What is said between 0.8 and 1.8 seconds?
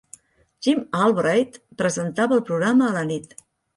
Albright